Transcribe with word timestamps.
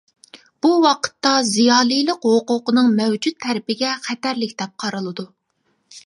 بۇ 0.65 0.69
ۋاقىتتا 0.83 1.33
زىيالىيلىق 1.49 2.25
ھوقۇقنىڭ 2.29 2.89
مەۋجۇت 2.99 3.37
تەرتىپىگە 3.45 3.91
خەتەرلىك 4.07 4.55
دەپ 4.63 4.73
قارىلىدۇ. 4.85 5.27